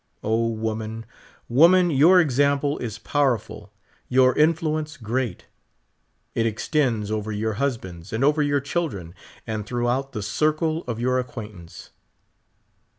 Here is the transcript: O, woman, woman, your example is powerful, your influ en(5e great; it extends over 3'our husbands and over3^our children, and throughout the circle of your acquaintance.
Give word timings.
O, 0.23 0.47
woman, 0.49 1.05
woman, 1.47 1.91
your 1.91 2.19
example 2.19 2.79
is 2.79 2.97
powerful, 2.97 3.71
your 4.09 4.33
influ 4.33 4.81
en(5e 4.81 4.99
great; 5.03 5.45
it 6.33 6.47
extends 6.47 7.11
over 7.11 7.31
3'our 7.31 7.57
husbands 7.57 8.11
and 8.11 8.23
over3^our 8.23 8.63
children, 8.63 9.13
and 9.45 9.67
throughout 9.67 10.13
the 10.13 10.23
circle 10.23 10.83
of 10.87 10.99
your 10.99 11.19
acquaintance. 11.19 11.91